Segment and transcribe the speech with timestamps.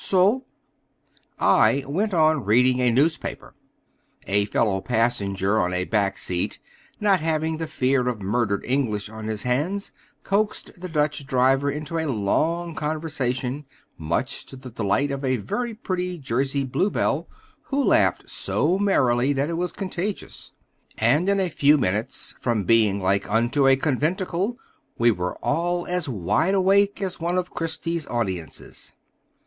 [0.03, 0.45] So"
[1.39, 3.53] I went on reading a newspaper:
[4.25, 6.57] a fellow passenger, on a back seat,
[6.99, 9.91] not having the fear of murdered English on his hands,
[10.23, 15.75] coaxed the Dutch driver into a long conversation, much to the delight of a very
[15.75, 17.27] pretty Jersey blue belle,
[17.65, 20.51] who laughed so merrily that it was contagious;
[20.97, 24.57] and in a few minutes, from being like unto a conventicle,
[24.97, 28.93] we were all as wide awake as one of Christy's audiences.